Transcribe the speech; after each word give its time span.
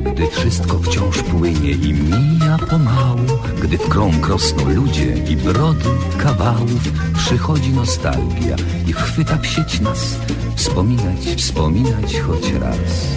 Gdy 0.00 0.26
wszystko 0.26 0.78
wciąż 0.78 1.22
płynie 1.22 1.70
i 1.70 1.94
mija 1.94 2.58
pomału 2.70 3.38
Gdy 3.62 3.78
w 3.78 3.88
krąg 3.88 4.28
rosną 4.28 4.68
ludzie 4.68 5.14
i 5.30 5.36
brody 5.36 5.90
kawałów 6.18 7.12
Przychodzi 7.16 7.72
nostalgia 7.72 8.56
i 8.86 8.92
chwyta 8.92 9.36
w 9.36 9.46
sieć 9.46 9.80
nas 9.80 10.18
Wspominać, 10.56 11.26
wspominać 11.36 12.20
choć 12.20 12.52
raz 12.52 13.16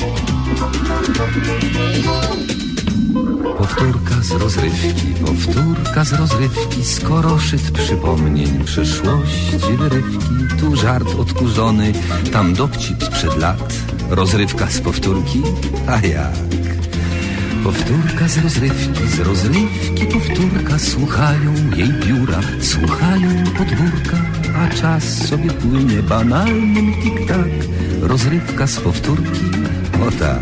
Powtórka 3.57 4.21
z 4.21 4.31
rozrywki, 4.31 5.07
powtórka 5.25 6.03
z 6.03 6.13
rozrywki 6.13 6.83
Skoro 6.83 7.39
szyt 7.39 7.71
przypomnień 7.71 8.63
przyszłości 8.63 9.77
wyrywki 9.77 10.57
Tu 10.59 10.75
żart 10.75 11.15
odkurzony, 11.19 11.93
tam 12.31 12.53
dowcip 12.53 13.03
sprzed 13.03 13.37
lat 13.37 13.73
Rozrywka 14.09 14.67
z 14.69 14.81
powtórki, 14.81 15.41
a 15.87 16.07
jak? 16.07 16.33
Powtórka 17.63 18.27
z 18.27 18.37
rozrywki, 18.37 19.07
z 19.07 19.19
rozrywki 19.19 20.05
powtórka 20.05 20.79
Słuchają 20.79 21.53
jej 21.75 21.93
biura, 21.93 22.39
słuchają 22.61 23.43
podwórka 23.57 24.17
A 24.55 24.75
czas 24.75 25.27
sobie 25.27 25.49
płynie 25.49 26.03
banalnym 26.03 26.93
tik-tak 26.93 27.51
Rozrywka 28.01 28.67
z 28.67 28.79
powtórki, 28.79 29.45
o 30.07 30.11
tak 30.11 30.41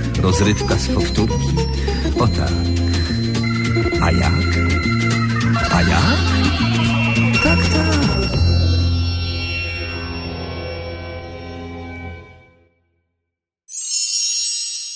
Rozrywka 0.21 0.75
z 0.75 0.87
powtórki, 0.87 1.55
o 2.19 2.27
tak 2.27 2.51
A 4.01 4.11
jak? 4.11 4.33
A 5.71 5.81
jak? 5.81 6.17
Tak, 7.43 7.59
tak 7.73 8.01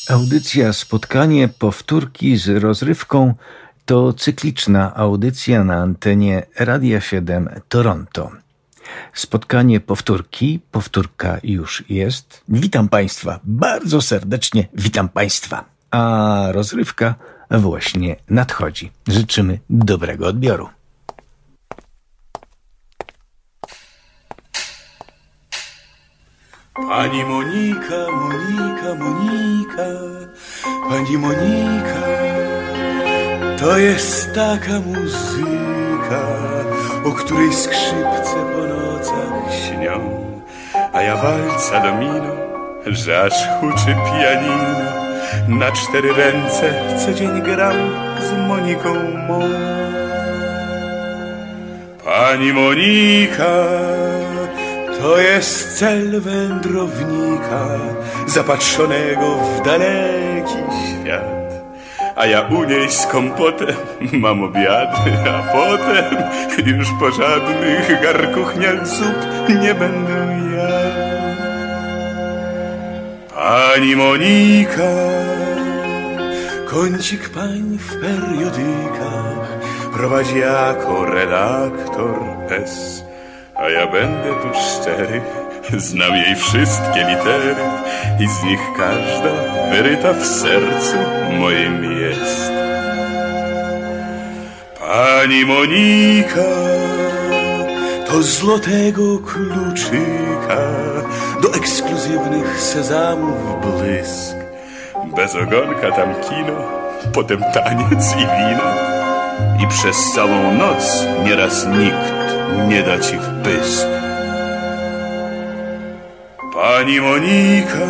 Audycja 0.09 0.73
Spotkanie 0.73 1.47
Powtórki 1.47 2.37
z 2.37 2.47
rozrywką 2.47 3.33
to 3.85 4.13
cykliczna 4.13 4.95
audycja 4.95 5.63
na 5.63 5.75
antenie 5.75 6.45
Radia 6.59 7.01
7 7.01 7.49
Toronto. 7.69 8.44
Spotkanie 9.13 9.79
powtórki, 9.79 10.59
powtórka 10.71 11.37
już 11.43 11.83
jest. 11.89 12.43
Witam 12.49 12.89
Państwa, 12.89 13.39
bardzo 13.43 14.01
serdecznie 14.01 14.67
witam 14.73 15.09
Państwa. 15.09 15.65
A 15.91 16.47
rozrywka 16.51 17.15
właśnie 17.51 18.15
nadchodzi. 18.29 18.91
Życzymy 19.07 19.59
dobrego 19.69 20.27
odbioru. 20.27 20.69
Pani 26.75 27.23
Monika, 27.23 27.99
Monika, 28.11 28.95
Monika, 28.95 29.87
Pani 30.89 31.17
Monika, 31.17 32.01
to 33.59 33.77
jest 33.77 34.33
taka 34.33 34.79
muzyka, 34.79 36.21
o 37.05 37.11
której 37.11 37.53
skrzypce 37.53 38.35
po 38.53 38.61
nocach 38.67 39.53
śnią, 39.53 39.99
a 40.93 41.01
ja 41.01 41.15
walca 41.15 41.79
domino, 41.79 42.35
że 42.85 43.21
aż 43.21 43.33
huczy 43.59 43.95
pianino, 44.05 44.91
na 45.47 45.71
cztery 45.71 46.13
ręce 46.13 46.73
co 46.97 47.13
dzień 47.13 47.41
gram 47.41 47.75
z 48.19 48.47
Moniką 48.47 48.93
mą. 49.27 49.39
Pani 52.05 52.53
Monika, 52.53 53.55
to 55.01 55.17
jest 55.17 55.79
cel 55.79 56.21
wędrownika 56.21 57.67
zapatrzonego 58.27 59.37
w 59.37 59.65
daleki 59.65 60.57
świat. 61.03 61.34
A 62.15 62.25
ja 62.25 62.47
u 62.47 62.63
niej 62.63 62.91
z 62.91 63.05
kompotem 63.05 63.75
mam 64.13 64.43
obiady, 64.43 65.11
a 65.33 65.53
potem 65.53 66.15
już 66.77 66.87
po 66.99 67.11
żadnych 67.11 68.01
garkuchniach 68.01 68.87
zup 68.87 69.19
nie 69.49 69.73
będę 69.73 70.19
jadł. 70.57 71.15
Pani 73.35 73.95
Monika, 73.95 74.91
kącik 76.69 77.29
pań 77.29 77.77
w 77.77 78.01
periodykach 78.01 79.47
prowadzi 79.93 80.39
jako 80.39 81.05
redaktor 81.05 82.19
S. 82.49 83.03
A 83.55 83.69
ja 83.69 83.87
będę 83.87 84.29
tu 84.41 84.49
szczery, 84.59 85.21
znam 85.77 86.15
jej 86.15 86.35
wszystkie 86.35 87.05
litery 87.09 87.55
i 88.19 88.27
z 88.27 88.43
nich 88.43 88.59
każda 88.77 89.31
wyryta 89.71 90.13
w 90.13 90.25
sercu 90.25 90.97
moim 91.39 91.83
jest. 92.01 92.51
Pani 94.79 95.45
Monika, 95.45 96.51
to 98.07 98.23
złotego 98.23 99.19
kluczyka 99.19 100.57
do 101.41 101.53
ekskluzywnych 101.53 102.61
sezamów 102.61 103.61
błysk. 103.61 104.35
Bez 105.15 105.35
ogonka 105.35 105.91
tam 105.91 106.15
kino, 106.15 106.61
potem 107.13 107.39
taniec 107.53 108.13
i 108.13 108.19
wino 108.19 108.95
i 109.63 109.67
przez 109.67 110.11
całą 110.15 110.53
noc 110.53 111.05
nieraz 111.25 111.65
nikt 111.67 112.15
nie 112.67 112.83
da 112.83 112.99
ci 112.99 113.17
w 113.17 113.43
pysk. 113.43 114.04
Pani 116.75 117.01
Monika, 117.01 117.87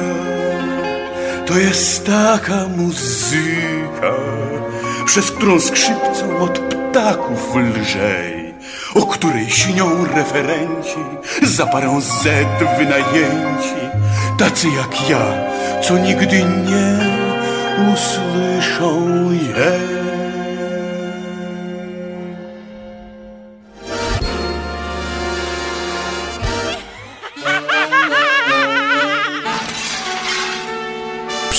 to 1.45 1.57
jest 1.57 2.05
taka 2.05 2.67
muzyka, 2.77 4.13
przez 5.05 5.31
którą 5.31 5.59
skrzypcą 5.59 6.39
od 6.39 6.59
ptaków 6.59 7.55
lżej, 7.55 8.53
o 8.95 9.01
której 9.01 9.49
śnią 9.49 10.05
referenci, 10.15 10.97
za 11.43 11.65
parę 11.65 12.01
Z 12.01 12.23
wynajęci, 12.77 13.81
tacy 14.37 14.67
jak 14.67 15.09
ja, 15.09 15.25
co 15.81 15.97
nigdy 15.97 16.43
nie 16.43 16.99
usłyszą 17.93 19.31
jej. 19.31 20.04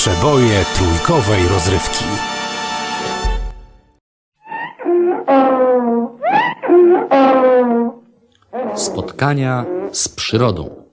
Przeboje 0.07 0.65
trójkowej 0.75 1.49
rozrywki. 1.49 2.05
Spotkania 8.75 9.65
z 9.93 10.09
przyrodą. 10.09 10.86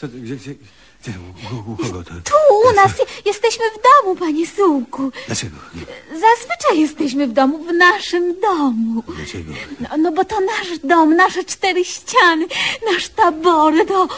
Co? 0.00 0.08
Gdzie, 0.08 0.36
gdzie, 0.36 0.54
Gdzie, 1.02 1.12
u, 1.52 1.70
u, 1.70 1.72
u 1.72 1.76
kogo 1.76 2.04
to? 2.04 2.10
Tu 2.10 2.34
u 2.70 2.74
nas 2.76 2.98
je, 2.98 3.04
jesteśmy 3.26 3.64
w 3.70 3.78
domu, 3.82 4.16
panie 4.16 4.46
Sułku. 4.46 5.10
Dlaczego? 5.26 5.56
Zazwyczaj 6.12 6.80
jesteśmy 6.80 7.26
w 7.26 7.32
domu, 7.32 7.64
w 7.64 7.72
naszym 7.72 8.40
domu. 8.40 9.02
Dlaczego? 9.16 9.52
No, 9.80 9.88
no 9.98 10.12
bo 10.12 10.24
to 10.24 10.40
nasz 10.40 10.78
dom, 10.84 11.16
nasze 11.16 11.44
cztery 11.44 11.84
ściany, 11.84 12.46
nasz 12.92 13.08
tabory, 13.08 13.86
to... 13.86 14.08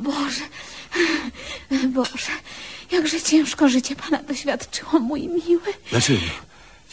Boże, 0.00 0.44
Boże, 1.88 2.32
jakże 2.90 3.20
ciężko 3.20 3.68
życie 3.68 3.96
pana 3.96 4.22
doświadczyło, 4.22 5.00
mój 5.00 5.28
miły. 5.28 5.72
Dlaczego? 5.90 6.20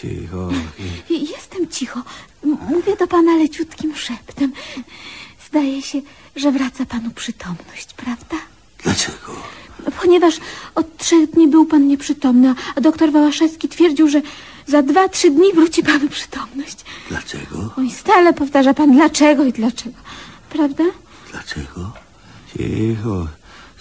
Cicho. 0.02 0.50
Jestem 1.10 1.68
cicho. 1.68 2.02
Mówię 2.44 2.96
do 2.96 3.08
pana 3.08 3.36
leciutkim 3.38 3.96
szeptem. 3.96 4.54
Zdaje 5.48 5.82
się, 5.82 6.02
że 6.36 6.52
wraca 6.52 6.86
panu 6.86 7.12
przytomność, 7.12 7.94
prawda? 7.98 8.36
Dlaczego? 8.84 9.36
Ponieważ 10.02 10.36
od 10.76 10.98
trzech 10.98 11.30
dni 11.30 11.48
był 11.48 11.66
pan 11.66 11.88
nieprzytomny, 11.88 12.56
a 12.76 12.82
doktor 12.82 13.12
Wałaszewski 13.12 13.70
twierdził, 13.70 14.08
że 14.10 14.22
za 14.68 14.82
dwa, 14.82 15.10
trzy 15.10 15.32
dni 15.32 15.54
wróci 15.54 15.84
panu 15.84 16.10
przytomność. 16.10 16.78
Dlaczego? 17.10 17.74
Oj, 17.78 17.92
stale 17.92 18.34
powtarza 18.34 18.74
pan 18.74 18.92
dlaczego 18.92 19.44
i 19.44 19.54
dlaczego. 19.54 19.96
Prawda? 20.50 20.84
Dlaczego? 21.32 21.92
Cicho. 22.58 23.28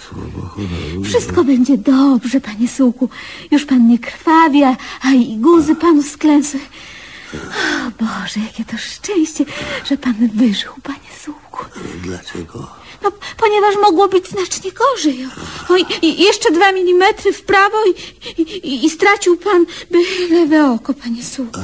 Słowo 0.08 0.48
honoru. 0.48 1.04
Wszystko 1.04 1.44
będzie 1.44 1.78
dobrze, 1.78 2.40
panie 2.40 2.68
Sułku. 2.68 3.08
Już 3.50 3.64
pan 3.64 3.88
nie 3.88 3.98
krwawi, 3.98 4.64
a, 4.64 4.76
a 5.02 5.10
i 5.12 5.36
guzy 5.36 5.76
panu 5.76 6.02
sklęsły. 6.02 6.60
O 7.34 8.04
Boże, 8.04 8.40
jakie 8.46 8.64
to 8.64 8.78
szczęście, 8.78 9.44
że 9.84 9.96
pan 9.96 10.14
wyżył, 10.34 10.72
panie 10.82 11.10
Sułku. 11.24 11.64
Dlaczego? 12.02 12.70
No, 13.02 13.12
ponieważ 13.36 13.74
mogło 13.82 14.08
być 14.08 14.28
znacznie 14.28 14.70
gorzej. 14.72 15.28
O, 15.68 15.76
i, 15.76 15.84
i 16.06 16.22
jeszcze 16.22 16.50
dwa 16.50 16.72
milimetry 16.72 17.32
w 17.32 17.42
prawo 17.42 17.76
i, 17.86 18.40
i, 18.42 18.86
i 18.86 18.90
stracił 18.90 19.36
pan 19.36 19.66
by 19.90 19.98
lewe 20.30 20.70
oko, 20.72 20.94
panie 20.94 21.24
Sułku. 21.24 21.60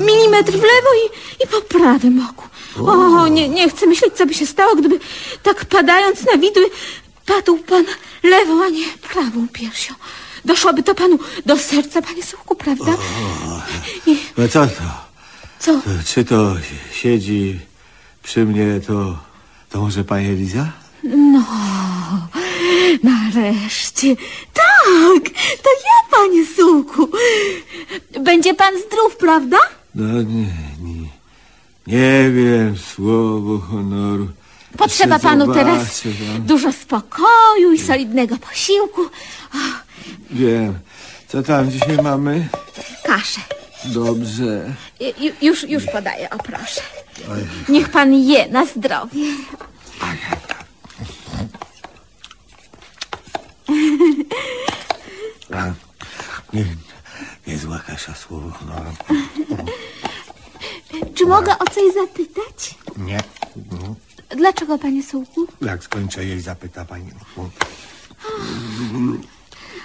Milimetr 0.00 0.52
w 0.52 0.62
lewo 0.62 0.88
i, 1.04 1.42
i 1.44 1.46
po 1.46 1.60
prawym 1.60 2.26
oku. 2.30 2.48
O, 2.90 3.28
nie, 3.28 3.48
nie 3.48 3.68
chcę 3.70 3.86
myśleć, 3.86 4.14
co 4.14 4.26
by 4.26 4.34
się 4.34 4.46
stało, 4.46 4.76
gdyby 4.76 5.00
tak 5.42 5.64
padając 5.64 6.24
na 6.24 6.38
widły 6.38 6.70
padł 7.26 7.58
pan 7.58 7.84
lewą, 8.22 8.64
a 8.64 8.68
nie 8.68 8.86
prawą 9.12 9.48
piersią. 9.52 9.94
Doszłoby 10.44 10.82
to 10.82 10.94
panu 10.94 11.18
do 11.46 11.58
serca, 11.58 12.02
panie 12.02 12.22
Sułku, 12.22 12.54
prawda? 12.54 12.92
I 14.06 14.18
No 14.36 14.48
co 14.48 14.66
to? 14.66 15.05
Co? 15.58 15.80
Czy 16.06 16.24
to 16.24 16.54
siedzi 16.92 17.60
przy 18.22 18.44
mnie, 18.44 18.80
to, 18.86 19.18
to 19.70 19.80
może 19.80 20.04
pani 20.04 20.26
Eliza? 20.26 20.72
No, 21.04 21.44
nareszcie. 23.02 24.16
Tak, 24.52 25.24
to 25.62 25.70
ja, 25.70 26.16
panie 26.18 26.46
Sułku. 26.56 27.08
Będzie 28.20 28.54
pan 28.54 28.74
zdrów, 28.86 29.16
prawda? 29.16 29.56
No 29.94 30.22
nie, 30.22 30.46
nie. 30.80 31.06
Nie 31.86 32.30
wiem, 32.30 32.78
słowo 32.94 33.58
honoru. 33.58 34.28
Potrzeba 34.78 35.18
panu 35.18 35.54
teraz 35.54 36.02
dużo 36.38 36.72
spokoju 36.72 37.72
i 37.74 37.78
solidnego 37.78 38.36
posiłku. 38.36 39.02
O, 39.54 39.58
Wiem. 40.30 40.78
Co 41.28 41.42
tam 41.42 41.70
dzisiaj 41.70 41.96
mamy? 42.02 42.48
kaszę. 43.04 43.40
Dobrze. 43.84 44.74
Ju- 45.00 45.34
Już, 45.42 45.62
już 45.68 45.86
podaję, 45.86 46.30
o 46.30 46.38
proszę. 46.38 46.80
Niech 47.68 47.88
pan 47.88 48.14
je 48.14 48.48
na 48.48 48.66
zdrowie. 48.66 49.26
A, 55.54 55.72
nie, 56.52 56.64
niezła 57.46 57.78
kasza, 57.78 58.14
słowo 58.14 58.50
honoru. 58.50 58.90
Czy 61.14 61.26
mogę 61.26 61.58
o 61.58 61.64
coś 61.64 61.94
zapytać? 61.94 62.74
Nie. 62.96 63.20
Dlaczego, 64.36 64.78
panie 64.78 65.02
Sułku? 65.02 65.46
Jak 65.62 65.84
skończę 65.84 66.24
jej, 66.24 66.40
zapyta 66.40 66.84
pani. 66.84 67.10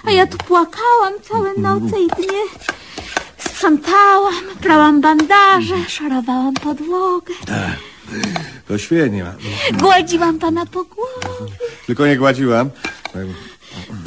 A 0.04 0.10
ja 0.10 0.26
tu 0.26 0.38
płakałam 0.38 1.12
całe 1.28 1.54
noce 1.54 2.00
i 2.00 2.08
dnie. 2.08 2.42
Sprzątałam, 3.62 4.44
prałam 4.60 5.00
bandaże, 5.00 5.74
szorowałam 5.88 6.54
podłogę. 6.54 7.34
To 8.68 8.78
świetnie. 8.78 9.26
Gładziłam 9.72 10.38
pana 10.38 10.66
po 10.66 10.84
głowie. 10.84 11.52
Tylko 11.86 12.06
nie 12.06 12.16
gładziłam. 12.16 12.70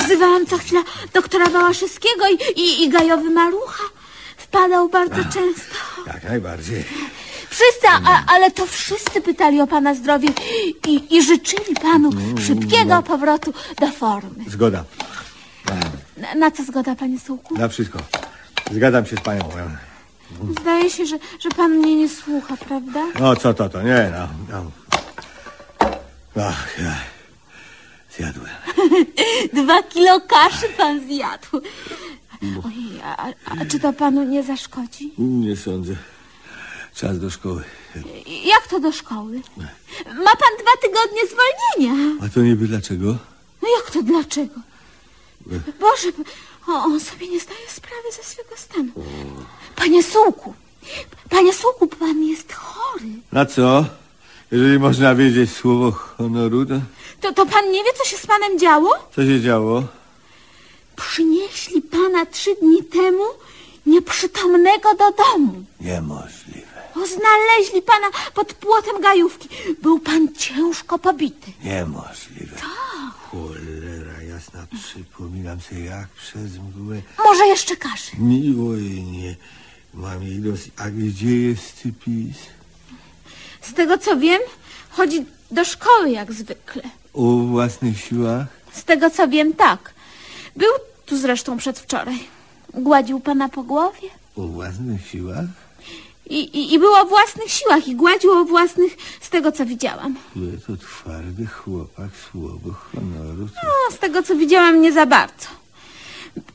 Wzywałam 0.06 0.46
co 0.46 0.58
chwila 0.58 0.84
doktora 1.14 1.46
Wałaszewskiego 1.46 2.26
i, 2.28 2.60
i, 2.62 2.84
i 2.84 2.90
gajowy 2.90 3.30
malucha. 3.30 3.84
Wpadał 4.38 4.90
bardzo 4.90 5.24
często. 5.24 5.76
Jak 6.08 6.24
najbardziej. 6.24 6.86
Wszyscy, 7.50 7.88
a, 7.88 8.24
ale 8.28 8.52
to 8.52 8.66
wszyscy 8.66 9.22
pytali 9.22 9.62
o 9.62 9.68
pana 9.68 9.96
zdrowie 9.96 10.30
i, 10.88 11.16
i 11.18 11.24
życzyli 11.24 11.76
panu 11.82 12.10
szybkiego 12.48 13.02
powrotu 13.02 13.54
do 13.80 13.88
formy. 13.88 14.46
Zgoda. 14.48 14.84
Na, 16.18 16.36
na 16.36 16.52
co 16.52 16.64
zgoda, 16.64 16.96
panie 16.96 17.20
Sułku? 17.20 17.58
Na 17.58 17.68
wszystko. 17.68 18.00
Zgadzam 18.72 19.06
się 19.06 19.16
z 19.16 19.22
panią. 19.22 19.50
Zdaje 20.62 20.90
się, 20.90 21.06
że, 21.06 21.20
że 21.40 21.50
pan 21.50 21.72
mnie 21.72 21.96
nie 21.96 22.10
słucha, 22.10 22.58
prawda? 22.58 23.00
No 23.20 23.36
co 23.36 23.54
to, 23.54 23.70
to 23.70 23.82
nie, 23.82 24.12
no. 24.14 24.28
no. 24.52 24.72
Ach, 26.44 26.80
ja 26.80 26.96
zjadłem. 28.18 28.54
Dwa 29.64 29.84
kilo 29.84 30.22
kaszy 30.22 30.70
pan 30.78 31.08
zjadł. 31.08 31.62
Ojej, 32.66 33.02
a, 33.04 33.28
a, 33.46 33.66
czy 33.66 33.80
to 33.80 33.94
panu 33.94 34.24
nie 34.24 34.44
zaszkodzi? 34.44 35.14
Nie 35.18 35.56
sądzę. 35.58 35.96
Czas 36.96 37.20
do 37.20 37.30
szkoły. 37.30 37.64
Jak 38.46 38.68
to 38.68 38.80
do 38.80 38.92
szkoły? 38.92 39.42
Ma 40.08 40.36
pan 40.36 40.54
dwa 40.62 40.72
tygodnie 40.82 41.22
zwolnienia. 41.32 42.16
A 42.26 42.30
to 42.30 42.40
niby 42.40 42.68
dlaczego? 42.68 43.18
No 43.62 43.68
jak 43.78 43.92
to 43.92 44.04
dlaczego? 44.04 44.62
Boże, 45.80 46.08
o, 46.68 46.72
on 46.84 47.00
sobie 47.00 47.28
nie 47.28 47.40
zdaje 47.40 47.70
sprawy 47.70 48.12
ze 48.18 48.24
swego 48.24 48.58
stanu. 48.58 48.92
Panie 49.76 50.04
Sułku, 50.04 50.54
panie 51.30 51.54
Sułku, 51.54 51.88
pan 51.88 52.24
jest 52.24 52.54
chory. 52.54 53.06
Na 53.32 53.46
co? 53.46 53.86
Jeżeli 54.52 54.80
można 54.80 55.16
wiedzieć 55.16 55.52
słowo 55.52 55.92
honoru, 55.92 56.66
to 56.66 56.76
To, 57.22 57.34
to 57.34 57.46
pan 57.46 57.72
nie 57.72 57.84
wie, 57.84 57.94
co 57.98 58.06
się 58.10 58.18
z 58.18 58.26
panem 58.28 58.60
działo? 58.60 58.90
co 59.16 59.22
się 59.26 59.42
działo? 59.42 59.84
Przynieśli 60.96 61.82
pana 61.82 62.26
trzy 62.26 62.56
dni 62.62 62.84
temu 62.84 63.24
nieprzytomnego 63.86 64.90
do 64.96 65.12
domu. 65.12 65.64
Niemożliwe. 65.82 66.76
O, 66.96 67.06
znaleźli 67.08 67.82
pana 67.82 68.08
pod 68.34 68.54
płotem 68.54 69.02
gajówki. 69.02 69.50
Był 69.82 70.00
pan 70.00 70.34
ciężko 70.34 71.00
pobity. 71.00 71.52
Niemożliwe. 71.64 72.56
Jasna, 72.56 72.68
przypominam 74.84 75.62
sobie 75.62 75.86
jak 75.86 76.08
przez 76.08 76.58
mgłę. 76.58 77.02
Może 77.26 77.46
jeszcze 77.46 77.76
kaszy. 77.76 78.12
Miło 78.18 78.74
jej 78.76 79.04
nie. 79.04 79.36
Mam 79.94 80.24
jej 80.24 80.40
dosyć. 80.40 80.72
A 80.78 80.90
gdzie 80.90 81.36
jest 81.42 81.74
cypis? 81.82 82.38
Z 83.62 83.74
tego 83.74 83.98
co 83.98 84.18
wiem, 84.18 84.42
chodzi 84.90 85.26
do 85.52 85.66
szkoły 85.66 86.10
jak 86.12 86.34
zwykle. 86.34 86.84
O 87.14 87.36
własnych 87.38 88.00
siłach? 88.02 88.48
Z 88.74 88.84
tego 88.84 89.10
co 89.10 89.28
wiem, 89.28 89.54
tak. 89.54 89.94
Był 90.56 90.70
tu 91.06 91.18
zresztą 91.18 91.58
przedwczoraj. 91.58 92.20
Gładził 92.74 93.20
pana 93.20 93.50
po 93.50 93.64
głowie. 93.64 94.10
O 94.36 94.42
własnych 94.48 95.08
siłach? 95.08 95.46
I, 96.30 96.40
i, 96.40 96.74
I 96.74 96.80
było 96.80 97.00
o 97.02 97.06
własnych 97.06 97.52
siłach 97.52 97.88
i 97.88 97.96
gładził 97.96 98.32
o 98.32 98.46
własnych, 98.46 98.98
z 99.22 99.30
tego 99.30 99.52
co 99.52 99.66
widziałam. 99.66 100.16
Ale 100.36 100.58
to 100.68 100.86
twardy 100.86 101.46
chłopak, 101.46 102.10
słowo 102.32 102.72
honoru. 102.72 103.48
To... 103.48 103.54
No, 103.64 103.96
z 103.96 104.00
tego 104.00 104.24
co 104.24 104.36
widziałam, 104.36 104.82
nie 104.82 104.94
za 104.94 105.06
bardzo. 105.06 105.48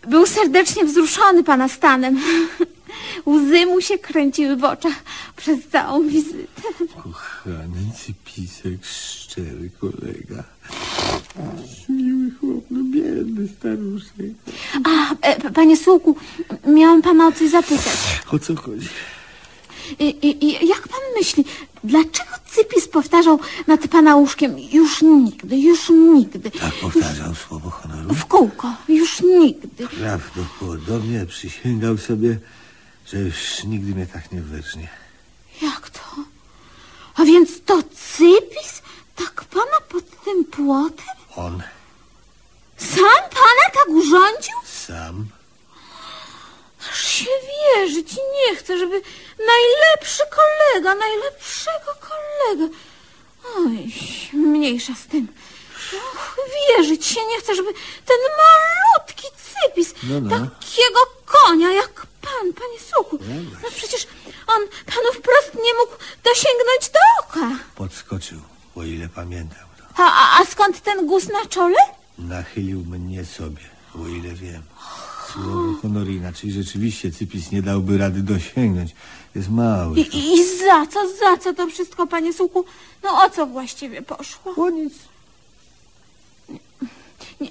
Był 0.08 0.26
serdecznie 0.26 0.84
wzruszony 0.84 1.44
pana 1.44 1.68
stanem. 1.68 2.20
Łzy 3.26 3.66
mu 3.66 3.80
się 3.80 3.98
kręciły 3.98 4.56
w 4.56 4.64
oczach 4.64 4.94
przez 5.36 5.68
całą 5.68 6.08
wizytę. 6.08 6.62
Kochany 7.02 7.92
cypisek, 8.04 8.84
szczery 8.84 9.70
kolega. 9.80 10.44
Miły 11.88 12.30
chłop, 12.40 12.64
no 12.70 12.80
biedny 12.84 13.48
staruszek. 13.58 14.36
A, 14.84 15.14
e, 15.28 15.50
panie 15.50 15.76
Sułku, 15.76 16.16
miałam 16.66 17.02
pana 17.02 17.26
o 17.26 17.32
coś 17.32 17.50
zapytać. 17.50 17.98
O 18.32 18.38
co 18.38 18.56
chodzi? 18.56 18.88
I, 19.98 20.26
i, 20.46 20.68
jak 20.68 20.88
pan 20.88 21.00
myśli, 21.18 21.44
dlaczego 21.84 22.30
Cypis 22.50 22.88
powtarzał 22.88 23.40
nad 23.66 23.88
pana 23.88 24.16
łóżkiem 24.16 24.58
już 24.58 25.02
nigdy, 25.02 25.58
już 25.58 25.90
nigdy? 25.90 26.50
Tak 26.50 26.74
powtarzał 26.74 27.28
już... 27.28 27.38
słowo 27.38 27.70
honoru? 27.70 28.14
W 28.14 28.24
kółko, 28.26 28.74
już 28.88 29.20
nigdy. 29.20 29.88
Prawdopodobnie 29.88 31.26
przysięgał 31.26 31.98
sobie, 31.98 32.38
że 33.06 33.18
już 33.18 33.64
nigdy 33.64 33.94
mnie 33.94 34.06
tak 34.06 34.32
nie 34.32 34.40
wyrżnie. 34.40 34.88
Jak 35.62 35.90
to? 35.90 36.00
A 37.14 37.24
więc 37.24 37.50
to 37.64 37.82
Cypis 37.82 38.82
tak 39.16 39.44
pana 39.44 39.80
pod 39.88 40.24
tym 40.24 40.44
płotem? 40.44 41.06
On. 41.36 41.62
Sam 42.76 43.22
pana 43.30 43.66
tak 43.74 43.88
urządził? 43.88 44.54
Sam. 44.86 45.26
Aż 46.90 47.04
się 47.08 47.30
wierzyć 47.76 48.16
nie 48.16 48.56
chcę, 48.56 48.78
żeby 48.78 49.02
kolega, 50.30 50.94
najlepszego 50.94 51.92
kolegę. 52.00 52.68
Oj, 53.56 53.92
mniejsza 54.32 54.92
z 54.94 55.06
tym. 55.06 55.28
Och, 56.14 56.36
wierzyć 56.54 57.06
się 57.06 57.20
nie 57.26 57.40
chce, 57.40 57.54
żeby 57.54 57.72
ten 58.06 58.16
malutki 58.40 59.26
cypis, 59.36 59.94
No, 60.02 60.20
no. 60.20 60.30
takiego 60.30 61.00
konia 61.26 61.72
jak 61.72 62.06
pan, 62.20 62.52
panie 62.52 62.80
Suku. 62.96 63.18
No 63.62 63.68
przecież 63.76 64.06
on 64.46 64.68
panu 64.86 65.12
wprost 65.14 65.54
nie 65.54 65.74
mógł 65.74 65.92
dosięgnąć 66.24 66.88
do 66.92 66.98
oka. 67.20 67.56
Podskoczył, 67.74 68.40
o 68.76 68.82
ile 68.82 69.08
pamiętam. 69.08 69.58
A, 69.96 70.02
a, 70.02 70.40
a 70.42 70.44
skąd 70.46 70.80
ten 70.82 71.06
guz 71.06 71.28
na 71.28 71.46
czole? 71.46 71.76
Nachylił 72.18 72.78
mnie 72.84 73.24
sobie, 73.24 73.62
o 74.04 74.08
ile 74.08 74.34
wiem. 74.34 74.62
Słowo 75.32 75.74
honoru 75.82 76.10
inaczej 76.10 76.50
rzeczywiście 76.52 77.12
Cypis 77.12 77.52
nie 77.52 77.62
dałby 77.62 77.98
rady 77.98 78.22
dosięgnąć. 78.22 78.94
Jest 79.34 79.50
mały. 79.50 80.00
I, 80.00 80.00
i, 80.00 80.34
I 80.34 80.58
za 80.58 80.86
co, 80.86 81.00
za 81.08 81.36
co 81.36 81.54
to 81.54 81.66
wszystko, 81.66 82.06
panie 82.06 82.32
Suku? 82.32 82.64
No 83.02 83.10
o 83.24 83.30
co 83.30 83.46
właściwie 83.46 84.02
poszło? 84.02 84.54
O 84.56 84.70
nic. 84.70 84.94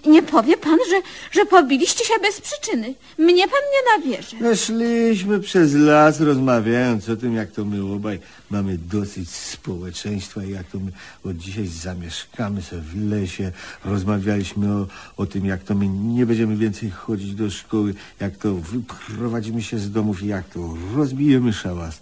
Nie, 0.05 0.23
powie 0.23 0.57
pan, 0.57 0.77
że, 0.89 1.01
że 1.31 1.45
pobiliście 1.45 2.05
się 2.05 2.13
bez 2.21 2.41
przyczyny. 2.41 2.93
Mnie 3.17 3.47
pan 3.47 3.59
nie 3.73 3.97
nabierze. 3.97 4.37
No 4.41 4.55
szliśmy 4.55 5.39
przez 5.39 5.73
las 5.73 6.21
rozmawiając 6.21 7.09
o 7.09 7.15
tym, 7.15 7.35
jak 7.35 7.51
to 7.51 7.65
my 7.65 7.93
obaj 7.93 8.19
mamy 8.49 8.77
dosyć 8.77 9.29
społeczeństwa 9.29 10.43
i 10.43 10.51
jak 10.51 10.67
to 10.67 10.79
my 10.79 10.91
od 11.23 11.37
dzisiaj 11.37 11.67
zamieszkamy 11.67 12.61
sobie 12.61 12.81
w 12.81 13.09
lesie. 13.09 13.51
Rozmawialiśmy 13.85 14.73
o, 14.73 14.87
o 15.17 15.25
tym, 15.25 15.45
jak 15.45 15.63
to 15.63 15.75
my 15.75 15.87
nie 15.87 16.25
będziemy 16.25 16.55
więcej 16.55 16.89
chodzić 16.89 17.35
do 17.35 17.49
szkoły, 17.49 17.93
jak 18.19 18.37
to 18.37 18.55
wyprowadzimy 18.55 19.61
się 19.61 19.79
z 19.79 19.91
domów 19.91 20.23
i 20.23 20.27
jak 20.27 20.49
to 20.49 20.77
rozbijemy 20.95 21.53
szałas. 21.53 22.01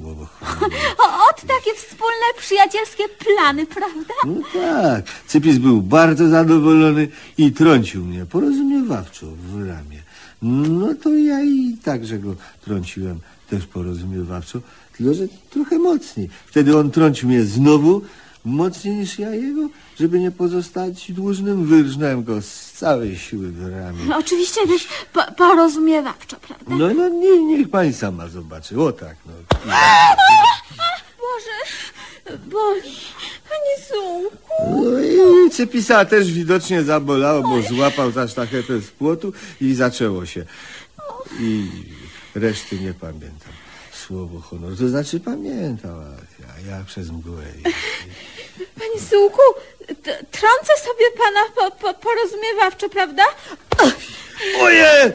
O, 1.02 1.28
ot 1.30 1.40
takie 1.40 1.74
wspólne 1.76 2.26
przyjacielskie 2.38 3.04
plany, 3.08 3.66
prawda? 3.66 4.14
No 4.26 4.34
tak. 4.52 5.04
Cypis 5.26 5.58
był 5.58 5.82
bardzo 5.82 6.28
zadowolony 6.28 7.08
i 7.38 7.52
trącił 7.52 8.04
mnie 8.04 8.26
porozumiewawczo 8.26 9.26
w 9.26 9.68
ramię. 9.68 10.02
No 10.42 10.94
to 11.02 11.14
ja 11.14 11.42
i 11.42 11.76
także 11.84 12.18
go 12.18 12.34
trąciłem 12.64 13.20
też 13.50 13.66
porozumiewawczo, 13.66 14.60
tylko 14.96 15.14
że 15.14 15.24
trochę 15.50 15.78
mocniej. 15.78 16.28
Wtedy 16.46 16.78
on 16.78 16.90
trącił 16.90 17.28
mnie 17.28 17.42
znowu 17.42 18.02
mocniej 18.44 18.94
niż 18.94 19.18
ja 19.18 19.34
jego, 19.34 19.68
żeby 20.00 20.20
nie 20.20 20.30
pozostać 20.30 21.12
dłużnym, 21.12 21.66
wyrżnąłem 21.66 22.24
go 22.24 22.42
z 22.42 22.72
całej 22.72 23.18
siły 23.18 23.48
w 23.48 23.70
ramię. 23.70 24.04
No, 24.08 24.18
oczywiście 24.18 24.66
też 24.66 24.88
po, 25.12 25.32
porozumiewawczo, 25.32 26.36
prawda? 26.36 26.64
No, 26.68 26.94
no 26.94 27.08
nie, 27.08 27.42
niech 27.42 27.70
pani 27.70 27.92
sama 27.92 28.28
zobaczy. 28.28 28.80
O 28.80 28.92
tak, 28.92 29.16
no. 29.26 29.32
Boże, 31.18 31.58
boli. 32.38 32.96
Panie 33.48 33.86
Sułku. 33.88 34.84
No 35.20 35.42
i 35.46 35.50
Cypisa 35.50 36.04
też 36.04 36.32
widocznie 36.32 36.82
zabolało, 36.82 37.42
bo 37.42 37.62
złapał 37.62 38.10
za 38.10 38.28
sztachetę 38.28 38.80
z 38.80 38.90
płotu 38.90 39.32
i 39.60 39.74
zaczęło 39.74 40.26
się. 40.26 40.44
I 41.40 41.70
reszty 42.34 42.78
nie 42.78 42.94
pamiętam. 42.94 43.52
Słowo 44.12 44.40
honoru, 44.40 44.76
to 44.76 44.88
znaczy 44.88 45.20
pamiętam, 45.20 46.04
a 46.48 46.70
ja, 46.70 46.84
przez 46.86 47.10
mgłę. 47.10 47.42
Panie 48.78 49.00
Sułku, 49.10 49.42
trącę 50.30 50.72
sobie 50.84 51.04
pana 51.18 51.40
po, 51.56 51.70
po, 51.70 51.94
porozumiewawczo, 51.94 52.88
prawda? 52.88 53.22
Oje! 54.60 55.12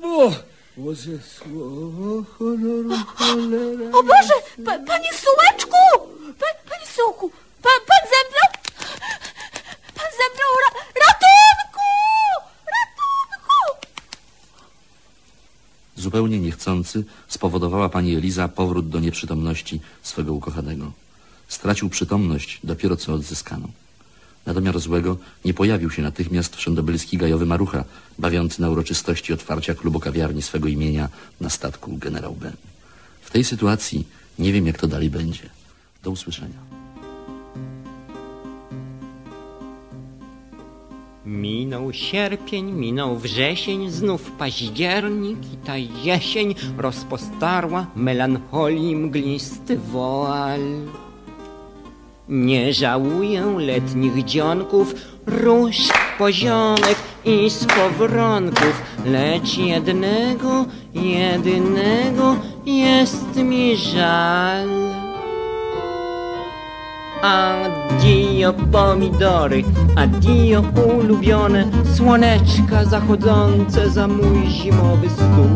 Bo, 0.00 0.32
Boże, 0.76 1.10
słowo 1.36 2.24
honoru, 2.38 2.90
cholera. 3.06 3.90
O 3.92 4.02
Boże, 4.02 4.34
pa, 4.64 4.78
panie 4.78 5.10
Sułeczku! 5.12 6.08
Pa, 6.38 6.46
panie 6.70 6.86
Sułku, 6.96 7.30
Zupełnie 16.18 16.40
niechcący 16.40 17.04
spowodowała 17.28 17.88
pani 17.88 18.14
Eliza 18.14 18.48
powrót 18.48 18.88
do 18.88 19.00
nieprzytomności 19.00 19.80
swego 20.02 20.32
ukochanego. 20.34 20.92
Stracił 21.48 21.88
przytomność 21.88 22.60
dopiero 22.64 22.96
co 22.96 23.12
odzyskano. 23.14 23.68
Na 24.46 24.54
domiar 24.54 24.80
złego 24.80 25.16
nie 25.44 25.54
pojawił 25.54 25.90
się 25.90 26.02
natychmiast 26.02 26.56
wszędobylski 26.56 27.18
gajowy 27.18 27.46
marucha, 27.46 27.84
bawiący 28.18 28.60
na 28.60 28.70
uroczystości 28.70 29.32
otwarcia 29.32 29.74
klubu 29.74 30.00
kawiarni 30.00 30.42
swego 30.42 30.68
imienia 30.68 31.08
na 31.40 31.50
statku 31.50 31.96
generał 31.96 32.34
Ben. 32.34 32.56
W 33.22 33.30
tej 33.30 33.44
sytuacji 33.44 34.06
nie 34.38 34.52
wiem, 34.52 34.66
jak 34.66 34.78
to 34.78 34.86
dalej 34.86 35.10
będzie. 35.10 35.50
Do 36.02 36.10
usłyszenia. 36.10 36.67
Minął 41.40 41.92
sierpień, 41.92 42.72
minął 42.72 43.16
wrzesień, 43.16 43.90
znów 43.90 44.30
październik 44.30 45.38
i 45.52 45.56
ta 45.56 45.76
jesień 45.76 46.54
rozpostarła 46.78 47.86
melancholii 47.96 48.96
mglisty 48.96 49.78
woal. 49.78 50.60
Nie 52.28 52.72
żałuję 52.74 53.54
letnich 53.58 54.24
dzionków, 54.24 54.94
róż, 55.26 55.76
poziomek 56.18 56.96
i 57.24 57.50
skowronków, 57.50 58.82
lecz 59.06 59.58
jednego, 59.58 60.64
jedynego 60.94 62.36
jest 62.66 63.36
mi 63.36 63.76
żal. 63.76 64.97
Addio 67.22 68.52
pomidory, 68.52 69.64
addio 69.96 70.62
ulubione 70.98 71.64
Słoneczka 71.96 72.84
zachodzące 72.84 73.90
za 73.90 74.08
mój 74.08 74.46
zimowy 74.46 75.10
stół. 75.10 75.48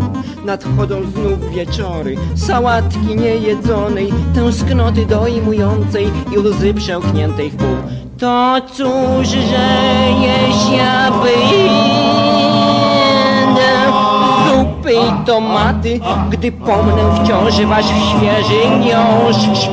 Nadchodzą 0.44 0.96
znów 1.10 1.50
wieczory, 1.54 2.16
sałatki 2.34 3.16
niejedzonej 3.16 4.12
Tęsknoty 4.34 5.06
dojmującej 5.06 6.10
i 6.34 6.38
łzy 6.38 6.74
przełkniętej 6.74 7.50
w 7.50 7.56
pół. 7.56 7.76
To 8.18 8.56
cóż, 8.72 9.28
że 9.28 9.68
jeść 10.20 10.70
ja 10.76 11.10
będę? 11.10 12.12
Zupy 14.48 14.92
i 14.92 15.26
tomaty, 15.26 16.00
gdy 16.30 16.52
pomnę 16.52 17.24
wciąż 17.24 17.60
wasz 17.66 17.86
świeży 17.86 18.60
miąższ 18.80 19.68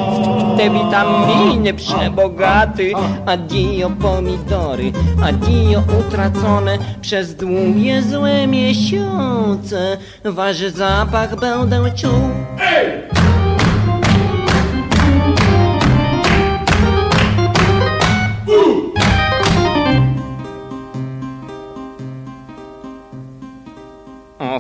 te 0.59 0.69
witaminy 0.69 1.73
przebogaty 1.73 2.91
Addio 3.25 3.89
pomidory, 3.89 4.91
addio 5.23 5.83
utracone 5.99 6.77
Przez 7.01 7.35
długie 7.35 8.01
złe 8.01 8.47
miesiące. 8.47 9.97
Wasz 10.25 10.57
zapach 10.57 11.39
będę 11.39 11.91
czuł 11.91 12.19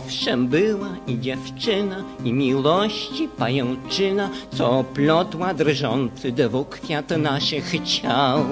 Owszem 0.09 0.47
była 0.47 0.87
i 1.07 1.19
dziewczyna 1.19 1.95
i 2.23 2.33
miłości 2.33 3.29
pajęczyna, 3.37 4.29
co 4.53 4.83
plotła 4.93 5.53
drżący 5.53 6.31
dewokwiat 6.31 7.09
naszych 7.09 7.83
ciał. 7.83 8.45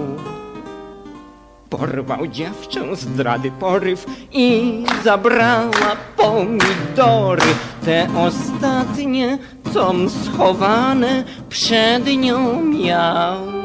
Porwał 1.69 2.27
dziewczę 2.27 2.95
zdrady 2.95 3.51
poryw 3.51 4.05
i 4.31 4.83
zabrała 5.03 5.97
pomidory, 6.17 7.41
te 7.85 8.07
ostatnie, 8.17 9.37
com 9.73 10.09
schowane 10.09 11.23
przed 11.49 12.05
nią 12.17 12.63
miał. 12.63 13.56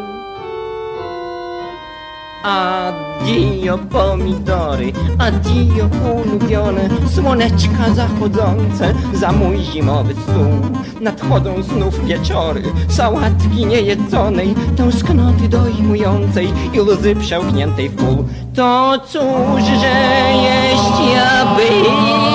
Addio 2.42 3.78
pomidory, 3.78 4.92
addio 5.18 5.88
ulubione 6.14 6.88
Słoneczka 7.14 7.94
zachodzące 7.94 8.94
za 9.14 9.32
mój 9.32 9.58
zimowy 9.58 10.14
stół. 10.14 10.82
Nadchodzą 11.00 11.62
znów 11.62 12.06
wieczory, 12.06 12.62
sałatki 12.88 13.66
niejedzonej 13.66 14.54
Tęsknoty 14.76 15.49
dojmującej 15.49 16.52
i 16.72 16.80
łzy 16.80 17.16
przełkniętej 17.16 17.88
w 17.88 17.96
pół. 17.96 18.25
To 18.54 18.99
cóż, 19.06 19.62
że 19.80 19.94
jeść 20.42 21.14
ja 21.14 21.56
będę 21.56 22.32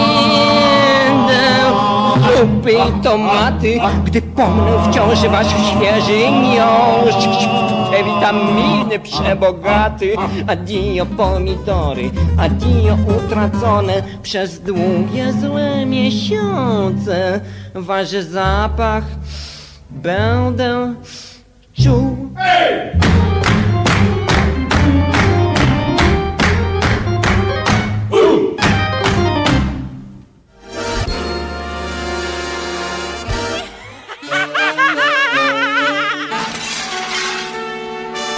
Zupy 2.37 2.71
i 2.71 3.03
tomaty, 3.03 3.79
gdy 4.05 4.21
pomnę 4.21 4.71
wciąż 4.91 5.27
wasz 5.27 5.47
świeży 5.47 6.31
miąższ 6.31 7.47
te 7.91 8.03
witaminy 8.03 8.99
przebogaty 8.99 10.15
Addio 10.47 11.05
pomidory, 11.05 12.11
addio 12.37 12.97
utracone 13.17 14.03
Przez 14.21 14.59
długie 14.59 15.33
złe 15.41 15.85
miesiące. 15.85 17.41
Wasz 17.75 18.09
zapach 18.09 19.03
będę 19.89 20.93
czuł. 21.83 22.29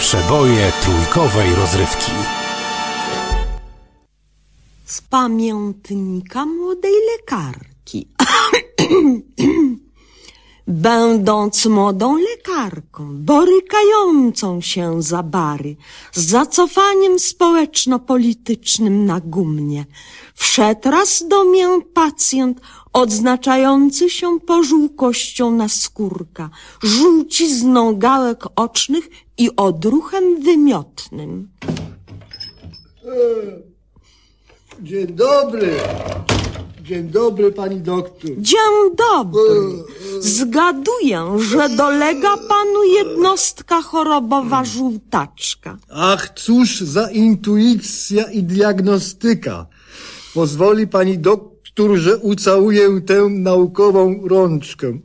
Przeboje 0.09 0.71
trójkowej 0.81 1.55
rozrywki. 1.55 2.11
Z 4.85 5.01
pamiętnika 5.01 6.45
młodej 6.45 6.93
lekarki. 7.11 8.07
Będąc 10.67 11.65
młodą 11.65 12.17
lekarką, 12.17 13.09
borykającą 13.11 14.61
się 14.61 15.01
za 15.01 15.23
bary, 15.23 15.75
z 16.13 16.25
zacofaniem 16.25 17.19
społeczno-politycznym 17.19 19.05
na 19.05 19.19
gumnie, 19.19 19.85
wszedł 20.35 20.89
raz 20.89 21.23
do 21.27 21.43
mnie 21.43 21.67
pacjent 21.93 22.61
odznaczający 22.93 24.09
się 24.09 24.39
pożółkością 24.39 25.51
naskórka, 25.51 26.49
żółcizną 26.83 27.95
gałek 27.95 28.43
ocznych 28.55 29.09
i 29.39 29.49
odruchem 29.55 30.43
wymiotnym. 30.43 31.49
Dzień 34.81 35.07
dobry. 35.07 35.71
Dzień 36.83 37.07
dobry, 37.07 37.51
pani 37.51 37.81
doktor. 37.81 38.31
Dzień 38.37 38.95
dobry. 38.97 39.83
Zgaduję, 40.19 41.37
że 41.51 41.69
dolega 41.69 42.37
panu 42.37 42.83
jednostka 42.83 43.81
chorobowa 43.81 44.65
żółtaczka. 44.65 45.77
Ach, 45.89 46.29
cóż 46.35 46.79
za 46.81 47.11
intuicja 47.11 48.31
i 48.31 48.43
diagnostyka. 48.43 49.65
Pozwoli 50.33 50.87
pani 50.87 51.17
doktor, 51.17 51.97
że 51.97 52.17
ucałuję 52.17 53.01
tę 53.01 53.27
naukową 53.29 54.27
rączkę. 54.27 54.99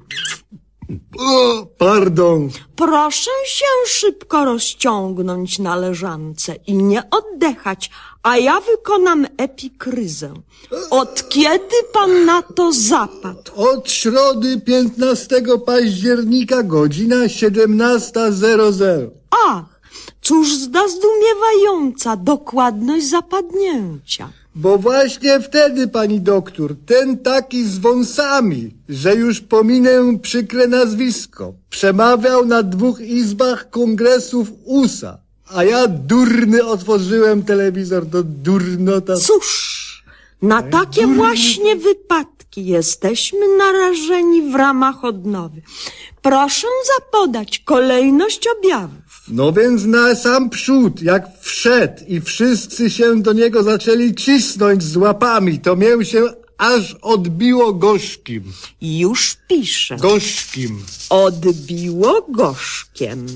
O, 1.18 1.66
pardon. 1.78 2.50
Proszę 2.76 3.30
się 3.46 3.64
szybko 3.86 4.44
rozciągnąć 4.44 5.58
na 5.58 5.76
leżance 5.76 6.54
i 6.66 6.74
nie 6.74 7.02
oddechać, 7.10 7.90
a 8.22 8.36
ja 8.38 8.60
wykonam 8.60 9.26
epikryzę. 9.36 10.34
Od 10.90 11.28
kiedy 11.28 11.76
pan 11.92 12.24
na 12.24 12.42
to 12.42 12.72
zapadł? 12.72 13.52
Od 13.56 13.90
środy 13.90 14.60
15 14.60 15.42
października 15.66 16.62
godzina 16.62 17.16
17.00. 17.16 19.08
Ach, 19.46 19.64
cóż 20.22 20.54
za 20.54 20.88
zdumiewająca 20.88 22.16
dokładność 22.16 23.08
zapadnięcia. 23.08 24.28
Bo 24.54 24.78
właśnie 24.78 25.40
wtedy, 25.40 25.88
pani 25.88 26.20
doktor, 26.20 26.74
ten 26.86 27.18
taki 27.18 27.64
z 27.64 27.78
wąsami, 27.78 28.74
że 28.88 29.14
już 29.14 29.40
pominę 29.40 30.18
przykre 30.22 30.66
nazwisko, 30.66 31.54
przemawiał 31.70 32.46
na 32.46 32.62
dwóch 32.62 33.00
izbach 33.00 33.70
kongresów 33.70 34.52
USA. 34.64 35.18
A 35.54 35.64
ja 35.64 35.86
durny 35.86 36.64
otworzyłem 36.64 37.42
telewizor 37.42 38.06
do 38.06 38.22
durnota. 38.22 39.16
Cóż, 39.16 40.04
na 40.42 40.62
takie 40.62 41.06
właśnie 41.06 41.76
wypadki 41.76 42.33
jesteśmy 42.56 43.56
narażeni 43.56 44.42
w 44.42 44.54
ramach 44.54 45.04
odnowy. 45.04 45.62
Proszę 46.22 46.66
zapodać 46.96 47.58
kolejność 47.58 48.48
objawów. 48.58 49.04
No 49.28 49.52
więc 49.52 49.84
na 49.84 50.14
sam 50.14 50.50
przód, 50.50 51.02
jak 51.02 51.26
wszedł 51.40 52.02
i 52.08 52.20
wszyscy 52.20 52.90
się 52.90 53.22
do 53.22 53.32
niego 53.32 53.62
zaczęli 53.62 54.14
cisnąć 54.14 54.82
z 54.82 54.96
łapami, 54.96 55.58
to 55.58 55.76
mię 55.76 56.04
się 56.04 56.22
aż 56.58 56.96
odbiło 57.02 57.72
gorzkim. 57.72 58.42
Już 58.80 59.36
piszę. 59.48 59.96
Gorzkim. 59.96 60.82
Odbiło 61.10 62.26
gorzkiem. 62.28 63.26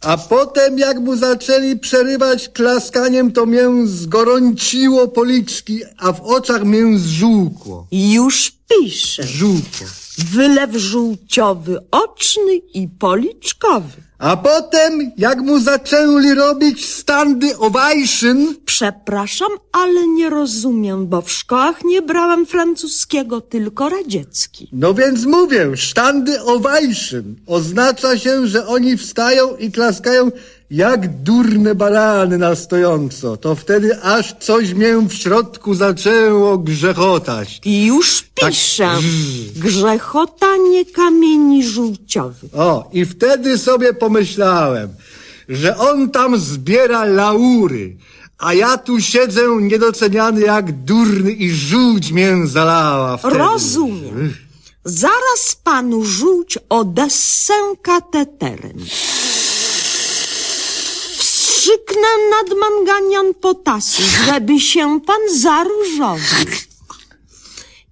A 0.00 0.16
potem 0.16 0.78
jak 0.78 1.00
mu 1.00 1.16
zaczęli 1.16 1.78
przerywać 1.78 2.48
klaskaniem, 2.48 3.32
to 3.32 3.46
mię 3.46 3.68
zgorąciło 3.84 5.08
policzki, 5.08 5.80
a 5.98 6.12
w 6.12 6.20
oczach 6.20 6.64
mię 6.64 6.98
zżółkło. 6.98 7.86
Już 7.92 8.52
piszę. 8.80 9.22
Żółkło. 9.22 9.86
Wylew 10.18 10.76
żółciowy 10.76 11.78
oczny 11.90 12.56
i 12.74 12.88
policzkowy. 12.88 14.02
A 14.18 14.36
potem, 14.36 15.12
jak 15.18 15.40
mu 15.40 15.60
zaczęli 15.60 16.34
robić 16.34 16.88
standy 16.88 17.58
ovation, 17.58 18.54
Przepraszam, 18.64 19.48
ale 19.72 20.06
nie 20.08 20.30
rozumiem, 20.30 21.06
bo 21.08 21.22
w 21.22 21.30
szkołach 21.32 21.84
nie 21.84 22.02
brałam 22.02 22.46
francuskiego, 22.46 23.40
tylko 23.40 23.88
radziecki. 23.88 24.68
no 24.72 24.94
więc 24.94 25.24
mówię, 25.24 25.70
standy 25.76 26.42
ovation 26.42 27.36
oznacza 27.46 28.18
się, 28.18 28.46
że 28.46 28.66
oni 28.66 28.96
wstają 28.96 29.56
i 29.56 29.72
klaskają 29.72 30.30
jak 30.72 31.22
durne 31.22 31.74
barany 31.74 32.38
na 32.38 32.54
stojąco. 32.54 33.36
To 33.36 33.54
wtedy 33.54 34.02
aż 34.02 34.34
coś 34.40 34.74
mię 34.74 34.96
w 35.08 35.12
środku 35.12 35.74
zaczęło 35.74 36.58
grzechotać. 36.58 37.60
Już 37.64 38.22
piszę. 38.22 38.90
Grzechotanie 39.56 40.84
kamieni 40.84 41.64
żółciowych. 41.64 42.54
O, 42.54 42.90
i 42.92 43.04
wtedy 43.04 43.58
sobie 43.58 43.94
pomyślałem, 43.94 44.88
że 45.48 45.78
on 45.78 46.10
tam 46.10 46.38
zbiera 46.38 47.04
laury, 47.04 47.96
a 48.38 48.54
ja 48.54 48.78
tu 48.78 49.00
siedzę 49.00 49.40
niedoceniany 49.60 50.40
jak 50.40 50.72
durny 50.72 51.32
i 51.32 51.50
żółć 51.50 52.12
mię 52.12 52.46
zalała 52.46 53.16
wtedy. 53.16 53.38
Rozumiem. 53.38 54.34
Zaraz 54.84 55.56
panu 55.64 56.04
żółć 56.04 56.58
odessę 56.68 57.54
kateterem. 57.82 58.76
Wstrzyknę 61.62 62.08
nad 62.30 62.58
manganian 62.58 63.34
potasu, 63.34 64.02
żeby 64.26 64.60
się 64.60 65.00
pan 65.00 65.20
zaróżował. 65.36 66.16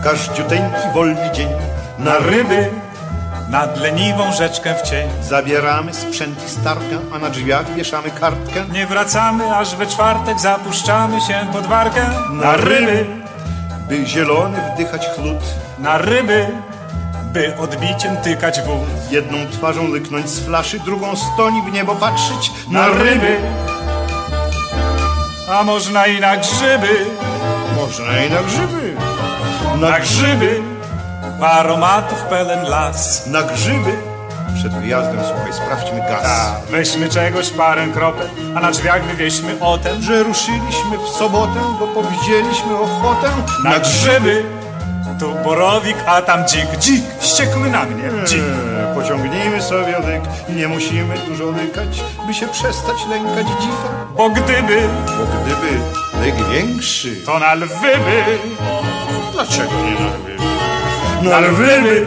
każdziuteńki 0.05 0.95
wolny 0.95 1.31
dzień. 1.35 1.49
Na 1.99 2.19
ryby, 2.19 2.71
nad 3.53 3.81
leniwą 3.81 4.33
rzeczkę 4.33 4.75
w 4.75 4.83
cień. 4.83 5.09
Zabieramy 5.23 5.95
sprzęt 5.95 6.47
i 6.47 6.51
starkę, 6.51 6.99
a 7.15 7.19
na 7.19 7.31
drzwiach 7.31 7.75
wieszamy 7.75 8.11
kartkę. 8.11 8.65
Nie 8.73 8.87
wracamy, 8.87 9.57
aż 9.57 9.77
we 9.77 9.87
czwartek 9.87 10.41
zapuszczamy 10.41 11.21
się 11.21 11.47
pod 11.53 11.67
warkę. 11.67 12.07
Na 12.33 12.57
ryby, 12.57 13.07
by 13.89 14.07
zielony 14.07 14.59
wdychać 14.75 15.09
chłód. 15.09 15.43
Na 15.79 15.99
ryby, 15.99 16.47
by 17.33 17.57
odbiciem 17.57 18.17
tykać 18.17 18.61
wód. 18.61 18.89
Jedną 19.11 19.39
twarzą 19.51 19.93
lyknąć 19.93 20.31
z 20.31 20.41
flaszy, 20.41 20.81
drugą 20.81 21.17
stoni 21.17 21.63
w 21.63 21.73
niebo 21.73 21.95
patrzeć. 21.95 22.51
Na 22.71 22.89
ryby, 22.89 23.37
a 25.51 25.63
można 25.63 26.07
i 26.07 26.21
na 26.21 26.37
grzyby. 26.37 27.07
Można 27.77 28.25
i 28.25 28.31
na 28.31 28.43
grzyby. 28.43 28.97
Na 29.81 30.01
grzyby, 30.01 30.63
w 30.63 30.72
aromatów 31.51 32.23
pełen 32.23 32.63
las. 32.69 33.27
Na 33.27 33.43
grzyby. 33.43 33.93
Przed 34.59 34.73
wyjazdem, 34.75 35.19
słuchaj, 35.29 35.53
sprawdźmy 35.53 36.01
gaz. 36.01 36.25
A, 36.27 36.55
weźmy 36.71 37.09
czegoś 37.09 37.51
parę 37.51 37.87
kropel, 37.95 38.29
a 38.57 38.61
na 38.61 38.71
drzwiach 38.71 39.05
wywieźmy 39.05 39.57
o 39.61 39.79
tem, 39.79 40.03
Że 40.03 40.23
ruszyliśmy 40.23 40.99
w 41.07 41.09
sobotę, 41.19 41.61
bo 41.81 41.87
powzięliśmy 41.87 42.77
ochotę. 42.77 43.29
na 43.65 43.79
grzyby. 43.79 44.45
Tu 45.21 45.35
borowik, 45.45 45.97
a 46.07 46.23
tam 46.23 46.45
dzik, 46.49 46.67
dzik, 46.79 47.05
wściekły 47.19 47.71
na 47.71 47.85
mnie, 47.85 48.05
dzik. 48.25 48.39
Eee, 48.41 48.95
Pociągnijmy 48.95 49.63
sobie 49.63 49.99
lyk, 49.99 50.23
nie 50.57 50.69
musimy 50.69 51.15
dużo 51.29 51.45
lykać, 51.51 52.01
by 52.27 52.35
się 52.35 52.49
przestać 52.49 52.97
lękać 53.11 53.47
dzika. 53.47 53.89
Bo 54.17 54.31
gdyby, 54.31 54.89
Bo 55.07 55.25
gdyby 55.45 55.81
lyk 56.27 56.49
większy, 56.49 57.17
to 57.27 57.39
na 57.39 57.55
lwy 57.55 57.67
by, 58.05 58.39
dlaczego 59.33 59.73
nie 59.85 59.91
na 60.01 60.07
lwy? 60.17 60.52
Na 61.23 61.41
lwy 61.41 62.07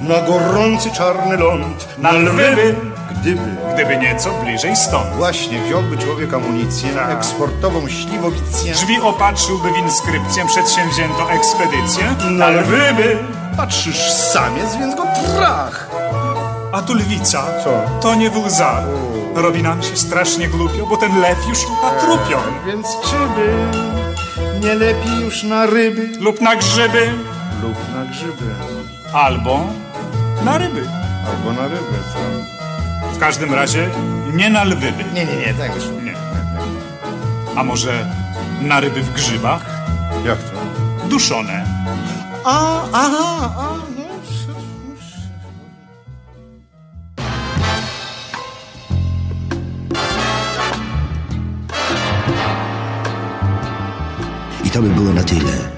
Na 0.00 0.20
gorący 0.22 0.90
czarny 0.90 1.36
ląd, 1.36 1.88
na 1.98 2.12
lwy 2.12 2.56
by, 2.56 2.74
Gdyby 3.20 3.40
gdyby 3.74 3.96
nieco 3.96 4.30
bliżej 4.44 4.76
stąd. 4.76 5.06
właśnie 5.16 5.62
wziąłby 5.62 5.98
człowiek 5.98 6.34
amunicję 6.34 6.92
na 6.92 7.00
Tak. 7.06 7.18
eksportową 7.18 7.88
śliwowicję, 7.88 8.72
Drzwi 8.72 9.00
opatrzyłby 9.00 9.72
w 9.72 9.76
inskrypcję 9.76 10.46
przedsięwziętą 10.46 11.28
ekspedycję, 11.28 12.04
na 12.30 12.48
lwy 12.48 13.18
patrzysz 13.56 14.10
samiec, 14.12 14.76
więc 14.76 14.94
go 14.94 15.02
trach. 15.36 15.88
a 16.72 16.82
tu 16.82 16.94
lwica, 16.94 17.44
Co? 17.64 17.70
to 18.00 18.14
nie 18.14 18.30
w 18.30 18.36
łzach. 18.46 18.84
Robi 19.34 19.62
nam 19.62 19.82
się 19.82 19.96
strasznie 19.96 20.48
głupio, 20.48 20.86
bo 20.86 20.96
ten 20.96 21.20
lew 21.20 21.48
już 21.48 21.58
chyba 21.58 21.90
trupią. 21.90 22.38
Więc 22.66 22.86
czy 23.04 23.16
by 23.16 23.54
nie 24.66 24.74
lepiej 24.74 25.20
już 25.24 25.42
na 25.42 25.66
ryby 25.66 26.08
Lub 26.20 26.40
na 26.40 26.56
grzyby, 26.56 27.12
lub 27.62 27.76
na 27.94 28.04
grzyby, 28.04 28.54
albo 29.12 29.66
na 30.44 30.58
ryby. 30.58 30.88
albo 31.26 31.52
na 31.62 31.68
ryby, 31.68 31.98
co? 32.12 32.18
W 33.14 33.18
każdym 33.18 33.54
razie 33.54 33.90
nie 34.34 34.50
na 34.50 34.64
lwy. 34.64 34.92
Nie, 35.14 35.24
nie, 35.24 35.36
nie, 35.36 35.54
tak 35.54 35.72
wyszło. 35.74 35.92
Nie. 36.00 36.14
A 37.56 37.64
może 37.64 38.06
na 38.60 38.80
ryby 38.80 39.02
w 39.02 39.12
grzybach? 39.12 39.62
Jak 40.24 40.38
to? 40.38 41.08
Duszone. 41.08 41.64
A, 42.44 42.82
aha, 42.92 43.54
a, 43.58 43.62
no. 43.96 44.08
I 54.64 54.70
to 54.70 54.82
by 54.82 54.88
było 54.88 55.12
na 55.12 55.22
tyle. 55.22 55.77